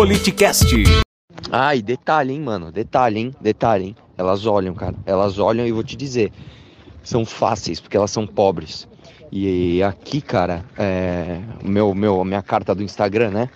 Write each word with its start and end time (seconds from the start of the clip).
Politicast. 0.00 0.74
E 1.76 1.82
detalhe, 1.82 2.32
hein, 2.32 2.40
mano. 2.40 2.72
Detalhe, 2.72 3.20
hein? 3.20 3.34
Detalhe, 3.38 3.84
hein? 3.88 3.96
Elas 4.16 4.46
olham, 4.46 4.72
cara. 4.72 4.96
Elas 5.04 5.38
olham 5.38 5.66
e 5.66 5.72
vou 5.72 5.84
te 5.84 5.94
dizer. 5.94 6.32
São 7.02 7.26
fáceis, 7.26 7.80
porque 7.80 7.98
elas 7.98 8.10
são 8.10 8.26
pobres. 8.26 8.88
E 9.30 9.82
aqui, 9.82 10.22
cara, 10.22 10.64
é, 10.78 11.42
meu, 11.62 11.94
meu, 11.94 12.24
minha 12.24 12.40
carta 12.40 12.74
do 12.74 12.82
Instagram, 12.82 13.30
né? 13.30 13.50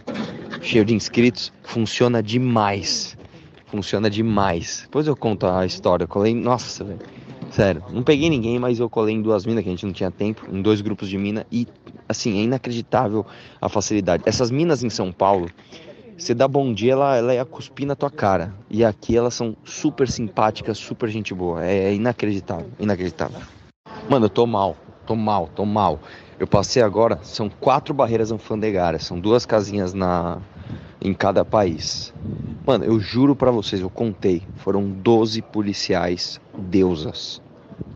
Cheio 0.61 0.85
de 0.85 0.93
inscritos, 0.95 1.51
funciona 1.62 2.22
demais. 2.22 3.17
Funciona 3.65 4.11
demais. 4.11 4.83
Depois 4.83 5.06
eu 5.06 5.17
conto 5.17 5.47
a 5.47 5.65
história. 5.65 6.04
Eu 6.04 6.08
colei, 6.08 6.35
nossa, 6.35 6.85
velho. 6.85 7.01
Sério, 7.53 7.83
não 7.90 8.03
peguei 8.03 8.29
ninguém, 8.29 8.58
mas 8.58 8.79
eu 8.79 8.90
colei 8.90 9.15
em 9.15 9.22
duas 9.22 9.47
minas 9.47 9.63
que 9.63 9.71
a 9.71 9.72
gente 9.72 9.87
não 9.87 9.95
tinha 9.95 10.11
tempo, 10.11 10.45
em 10.53 10.61
dois 10.61 10.83
grupos 10.83 11.08
de 11.08 11.17
mina 11.17 11.47
e 11.51 11.67
assim, 12.06 12.38
é 12.38 12.42
inacreditável 12.42 13.24
a 13.63 13.69
facilidade. 13.71 14.24
Essas 14.26 14.51
minas 14.51 14.85
em 14.85 14.90
São 14.90 15.11
Paulo, 15.11 15.49
você 16.16 16.34
dá 16.34 16.46
bom 16.46 16.73
dia, 16.73 16.92
ela, 16.92 17.16
ela 17.16 17.34
ia 17.34 17.45
cuspir 17.45 17.87
na 17.87 17.96
tua 17.96 18.10
cara. 18.10 18.54
E 18.70 18.84
aqui 18.84 19.16
elas 19.16 19.34
são 19.34 19.56
super 19.64 20.09
simpáticas, 20.09 20.78
super 20.78 21.09
gente 21.09 21.34
boa. 21.34 21.64
É, 21.64 21.90
é 21.90 21.95
inacreditável, 21.95 22.70
inacreditável. 22.78 23.40
Mano, 24.09 24.27
eu 24.27 24.30
tô 24.30 24.46
mal, 24.46 24.77
tô 25.06 25.16
mal, 25.16 25.48
tô 25.54 25.64
mal. 25.64 26.00
Eu 26.38 26.46
passei 26.46 26.82
agora, 26.82 27.18
são 27.23 27.48
quatro 27.48 27.95
barreiras 27.95 28.32
alfandegárias, 28.32 29.04
são 29.04 29.18
duas 29.18 29.46
casinhas 29.46 29.95
na 29.95 30.40
em 31.00 31.12
cada 31.12 31.45
país. 31.45 32.15
Mano, 32.66 32.84
eu 32.84 32.98
juro 32.98 33.37
para 33.37 33.51
vocês, 33.51 33.82
eu 33.82 33.90
contei, 33.90 34.42
foram 34.56 34.88
12 34.88 35.42
policiais 35.42 36.40
deusas. 36.56 37.42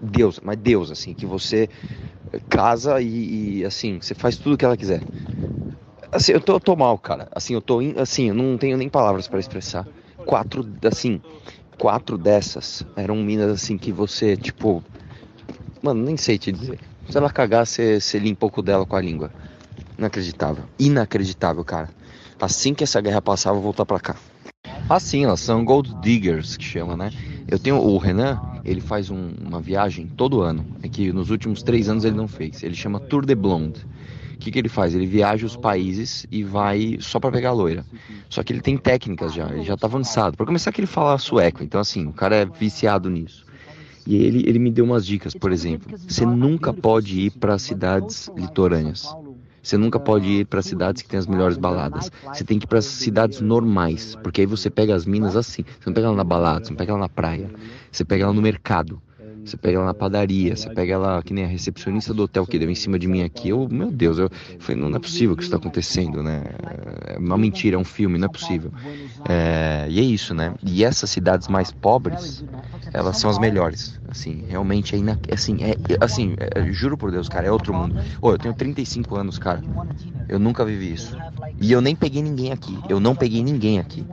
Deus, 0.01 0.39
mas 0.43 0.57
Deus, 0.59 0.91
assim, 0.91 1.15
que 1.15 1.25
você 1.27 1.69
casa 2.49 3.01
e, 3.01 3.61
e, 3.61 3.65
assim, 3.65 3.99
você 4.01 4.15
faz 4.15 4.37
tudo 4.37 4.57
que 4.57 4.65
ela 4.65 4.77
quiser. 4.77 5.03
Assim, 6.11 6.33
eu 6.33 6.41
tô, 6.41 6.59
tô 6.59 6.75
mal, 6.75 6.99
cara. 6.99 7.29
Assim, 7.33 7.55
eu 7.55 7.61
tô, 7.61 7.81
assim, 7.97 8.29
eu 8.29 8.35
não 8.35 8.57
tenho 8.57 8.77
nem 8.77 8.89
palavras 8.89 9.29
para 9.29 9.39
expressar. 9.39 9.87
Quatro, 10.25 10.67
assim, 10.85 11.21
quatro 11.79 12.17
dessas 12.17 12.85
eram 12.97 13.17
minas, 13.17 13.51
assim, 13.51 13.77
que 13.77 13.93
você, 13.93 14.37
tipo, 14.37 14.83
mano, 15.83 16.03
nem 16.03 16.17
sei 16.17 16.39
te 16.39 16.51
dizer. 16.51 16.79
Se 17.09 17.17
ela 17.17 17.31
cagar, 17.31 17.67
você, 17.67 18.01
você 18.01 18.19
limpa 18.19 18.47
um 18.47 18.49
pouco 18.49 18.63
dela 18.63 18.85
com 18.85 18.97
a 18.97 19.01
língua. 19.01 19.31
Inacreditável. 19.99 20.65
Inacreditável, 20.79 21.65
cara. 21.65 21.91
Assim 22.41 22.75
que 22.75 22.85
essa 22.85 23.01
guerra 23.01 23.21
passar, 23.21 23.51
eu 23.51 23.55
vou 23.55 23.65
voltar 23.65 23.85
pra 23.85 24.01
cá. 24.01 24.17
Assim, 24.89 25.25
elas 25.25 25.41
são 25.41 25.65
gold 25.65 25.95
diggers, 26.03 26.57
que 26.57 26.65
chama, 26.65 26.97
né? 26.97 27.11
Eu 27.51 27.59
tenho 27.59 27.77
o 27.77 27.99
Renan, 27.99 28.41
ele 28.65 28.81
faz 28.81 29.11
um, 29.11 29.33
uma 29.41 29.61
viagem 29.61 30.07
todo 30.07 30.41
ano. 30.41 30.65
É 30.83 30.89
que 30.89 31.13
nos 31.13 31.31
últimos 31.31 31.63
três 31.63 31.89
anos 31.89 32.05
ele 32.05 32.17
não 32.17 32.29
fez. 32.29 32.63
Ele 32.63 32.75
chama 32.75 33.01
Tour 33.01 33.27
de 33.27 33.35
Blonde. 33.35 33.85
O 34.39 34.41
que, 34.41 34.53
que 34.53 34.59
ele 34.61 34.69
faz? 34.69 34.95
Ele 34.95 35.05
viaja 35.05 35.45
os 35.45 35.57
países 35.57 36.25
e 36.31 36.45
vai 36.45 36.97
só 37.01 37.19
para 37.19 37.33
pegar 37.33 37.51
loira. 37.51 37.85
Só 38.31 38.41
que 38.45 38.53
ele 38.53 38.61
tem 38.61 38.77
técnicas 38.79 39.35
já, 39.35 39.51
ele 39.51 39.65
já 39.65 39.77
tá 39.77 39.89
avançado. 39.89 40.37
Para 40.37 40.47
começar 40.47 40.71
que 40.71 40.81
ele 40.81 40.87
fala 40.87 41.19
sueco, 41.19 41.65
então 41.65 41.81
assim, 41.81 42.07
o 42.07 42.13
cara 42.13 42.37
é 42.37 42.45
viciado 42.45 43.11
nisso. 43.11 43.45
E 44.07 44.15
ele, 44.15 44.49
ele 44.49 44.61
me 44.61 44.71
deu 44.71 44.85
umas 44.85 45.05
dicas, 45.05 45.35
por 45.35 45.51
exemplo. 45.51 45.99
Você 45.99 46.25
nunca 46.25 46.73
pode 46.73 47.21
ir 47.21 47.31
para 47.33 47.59
cidades 47.59 48.31
litorâneas. 48.37 49.13
Você 49.61 49.77
nunca 49.77 49.99
pode 49.99 50.29
ir 50.29 50.45
para 50.47 50.63
cidades 50.63 51.03
que 51.03 51.09
tem 51.09 51.19
as 51.19 51.27
melhores 51.27 51.59
baladas. 51.59 52.09
Você 52.33 52.45
tem 52.45 52.61
que 52.61 52.65
ir 52.65 52.69
para 52.69 52.81
cidades 52.81 53.41
normais, 53.41 54.17
porque 54.23 54.43
aí 54.43 54.47
você 54.47 54.71
pega 54.71 54.95
as 54.95 55.05
minas 55.05 55.35
assim. 55.35 55.65
Você 55.65 55.91
não 55.91 55.93
pega 55.93 56.07
ela 56.07 56.17
na 56.17 56.25
balada, 56.25 56.65
você 56.65 56.71
não 56.71 56.77
pega 56.77 56.93
ela 56.93 57.01
na 57.01 57.09
praia. 57.09 57.51
Você 57.91 58.05
pega 58.05 58.23
ela 58.25 58.33
no 58.33 58.41
mercado. 58.41 59.03
Você 59.49 59.57
pega 59.57 59.79
ela 59.79 59.87
na 59.87 59.95
padaria, 59.95 60.55
você 60.55 60.69
pega 60.69 60.93
ela 60.93 61.23
que 61.23 61.33
nem 61.33 61.45
a 61.45 61.47
recepcionista 61.47 62.13
do 62.13 62.25
hotel 62.25 62.47
que 62.47 62.59
deu 62.59 62.69
em 62.69 62.75
cima 62.75 62.99
de 62.99 63.09
mim 63.09 63.23
aqui. 63.23 63.49
Eu, 63.49 63.67
meu 63.67 63.91
Deus, 63.91 64.19
eu 64.19 64.31
falei, 64.59 64.79
não, 64.79 64.91
não 64.91 64.99
é 64.99 65.01
possível 65.01 65.35
que 65.35 65.43
isso 65.43 65.49
está 65.49 65.57
acontecendo, 65.57 66.23
né? 66.23 66.45
É 67.07 67.19
uma 67.19 67.39
mentira, 67.39 67.77
é 67.77 67.79
um 67.79 67.85
filme, 67.85 68.19
não 68.19 68.27
é 68.27 68.29
possível. 68.29 68.71
É, 69.27 69.87
e 69.89 69.99
é 69.99 70.03
isso, 70.03 70.35
né? 70.35 70.53
E 70.63 70.85
essas 70.85 71.09
cidades 71.09 71.49
mais 71.49 71.73
pobres, 71.73 72.45
elas 72.93 73.17
são 73.17 73.31
as 73.31 73.39
melhores. 73.39 73.99
Assim, 74.07 74.45
realmente 74.47 74.95
é, 74.95 74.99
ina... 74.99 75.19
assim, 75.33 75.57
é, 75.63 75.77
assim, 75.99 76.37
é, 76.39 76.71
juro 76.71 76.99
por 76.99 77.11
Deus, 77.11 77.27
cara, 77.27 77.47
é 77.47 77.51
outro 77.51 77.73
mundo. 77.73 77.99
Ô, 78.21 78.33
eu 78.33 78.39
tenho 78.39 78.53
35 78.53 79.17
anos, 79.17 79.39
cara. 79.39 79.63
Eu 80.29 80.39
nunca 80.39 80.63
vivi 80.63 80.93
isso. 80.93 81.17
E 81.59 81.73
eu 81.73 81.81
nem 81.81 81.97
peguei 81.97 82.23
ninguém 82.23 82.53
aqui. 82.53 82.79
Eu 82.87 83.01
não 83.01 83.17
peguei 83.17 83.43
ninguém 83.43 83.79
aqui. 83.79 84.05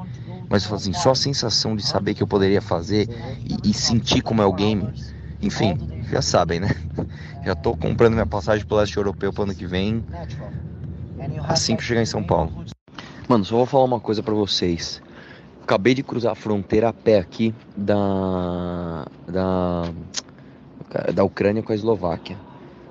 Mas 0.49 0.71
assim, 0.71 0.93
só 0.93 1.11
a 1.11 1.15
sensação 1.15 1.75
de 1.75 1.85
saber 1.85 2.13
que 2.13 2.23
eu 2.23 2.27
poderia 2.27 2.61
fazer 2.61 3.09
e, 3.43 3.69
e 3.69 3.73
sentir 3.73 4.21
como 4.21 4.41
é 4.41 4.45
o 4.45 4.53
game 4.53 4.87
enfim, 5.41 5.78
já 6.12 6.22
sabem, 6.22 6.59
né? 6.59 6.69
Já 7.44 7.56
tô 7.56 7.75
comprando 7.75 8.13
minha 8.13 8.25
passagem 8.25 8.66
pro 8.66 8.78
leste 8.78 8.97
europeu 8.97 9.31
pro 9.31 9.44
ano 9.44 9.53
que 9.53 9.66
vem, 9.66 10.03
assim 11.47 11.75
que 11.75 11.81
eu 11.81 11.85
chegar 11.85 12.01
em 12.01 12.06
São 12.06 12.23
Paulo. 12.23 12.51
Mano, 13.28 13.46
só 13.46 13.57
vou 13.57 13.66
falar 13.66 13.84
uma 13.84 14.00
coisa 14.00 14.23
para 14.23 14.34
vocês. 14.34 15.01
Acabei 15.62 15.94
de 15.94 16.03
cruzar 16.03 16.31
a 16.31 16.35
fronteira 16.35 16.90
a 16.90 16.94
pé 16.94 17.19
aqui 17.19 17.53
da 17.75 19.06
da 19.28 19.84
da 21.13 21.23
Ucrânia 21.23 21.63
com 21.63 21.72
a 21.72 21.75
Eslováquia. 21.75 22.38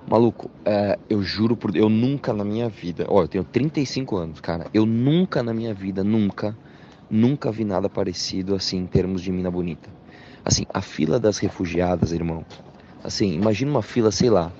Maluco, 0.06 0.50
é, 0.64 0.98
eu 1.08 1.22
juro 1.22 1.56
por 1.56 1.74
eu 1.74 1.88
nunca 1.88 2.32
na 2.32 2.44
minha 2.44 2.68
vida, 2.68 3.06
ó, 3.08 3.22
eu 3.22 3.28
tenho 3.28 3.44
35 3.44 4.16
anos, 4.16 4.40
cara, 4.40 4.66
eu 4.74 4.84
nunca 4.84 5.42
na 5.42 5.54
minha 5.54 5.72
vida, 5.72 6.04
nunca, 6.04 6.54
nunca 7.10 7.50
vi 7.50 7.64
nada 7.64 7.88
parecido 7.88 8.54
assim 8.54 8.76
em 8.78 8.86
termos 8.86 9.22
de 9.22 9.32
mina 9.32 9.50
bonita. 9.50 9.88
Assim, 10.44 10.66
a 10.72 10.80
fila 10.80 11.18
das 11.18 11.38
refugiadas, 11.38 12.12
irmão. 12.12 12.44
Assim, 13.02 13.32
imagina 13.32 13.70
uma 13.70 13.82
fila, 13.82 14.10
sei 14.10 14.28
lá, 14.28 14.52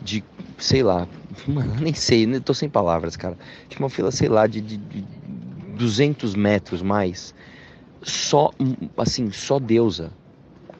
de, 0.00 0.22
sei 0.58 0.82
lá, 0.82 1.06
mano, 1.46 1.74
nem 1.80 1.94
sei, 1.94 2.26
tô 2.40 2.52
sem 2.52 2.68
palavras, 2.68 3.16
cara. 3.16 3.38
Tipo 3.68 3.82
uma 3.82 3.90
fila, 3.90 4.10
sei 4.10 4.28
lá, 4.28 4.46
de, 4.46 4.60
de, 4.60 4.76
de 4.76 5.04
200 5.76 6.34
metros 6.34 6.82
mais. 6.82 7.34
Só, 8.02 8.50
assim, 8.96 9.30
só 9.30 9.58
deusa. 9.58 10.10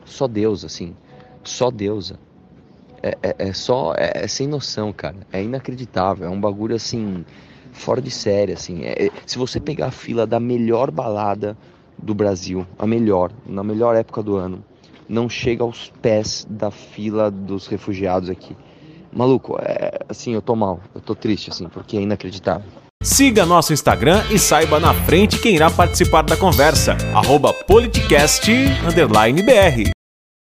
Só 0.04 0.26
deusa, 0.26 0.66
assim. 0.66 0.94
Só 1.44 1.70
deusa. 1.70 2.18
É, 3.02 3.16
é, 3.22 3.34
é 3.38 3.52
só, 3.52 3.94
é, 3.96 4.24
é, 4.24 4.28
sem 4.28 4.46
noção, 4.46 4.92
cara. 4.92 5.16
É 5.32 5.42
inacreditável. 5.42 6.26
É 6.26 6.30
um 6.30 6.40
bagulho, 6.40 6.74
assim, 6.76 7.24
fora 7.72 8.00
de 8.00 8.10
série, 8.10 8.52
assim. 8.52 8.84
É, 8.84 9.10
se 9.26 9.38
você 9.38 9.58
pegar 9.58 9.86
a 9.86 9.90
fila 9.90 10.26
da 10.26 10.38
melhor 10.38 10.90
balada 10.90 11.56
do 12.02 12.14
Brasil, 12.14 12.66
a 12.78 12.86
melhor, 12.86 13.30
na 13.46 13.62
melhor 13.62 13.94
época 13.94 14.22
do 14.22 14.36
ano, 14.36 14.64
não 15.08 15.28
chega 15.28 15.62
aos 15.62 15.92
pés 16.02 16.46
da 16.48 16.70
fila 16.70 17.30
dos 17.30 17.66
refugiados 17.66 18.28
aqui. 18.28 18.56
Maluco, 19.12 19.56
é 19.60 20.00
assim, 20.08 20.34
eu 20.34 20.42
tô 20.42 20.56
mal, 20.56 20.80
eu 20.94 21.00
tô 21.00 21.14
triste 21.14 21.50
assim, 21.50 21.68
porque 21.68 21.96
é 21.96 22.00
inacreditável. 22.00 22.66
Siga 23.02 23.44
nosso 23.44 23.72
Instagram 23.72 24.22
e 24.30 24.38
saiba 24.38 24.78
na 24.78 24.94
frente 24.94 25.40
quem 25.40 25.54
irá 25.54 25.70
participar 25.70 26.22
da 26.22 26.36
conversa. 26.36 26.96
Arroba 27.14 27.52
politicast_br 27.52 29.92